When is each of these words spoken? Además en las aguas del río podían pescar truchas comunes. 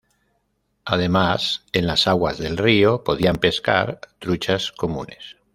Además 0.83 1.61
en 1.73 1.85
las 1.85 2.07
aguas 2.07 2.39
del 2.39 2.57
río 2.57 3.03
podían 3.03 3.35
pescar 3.35 3.99
truchas 4.17 4.71
comunes. 4.71 5.37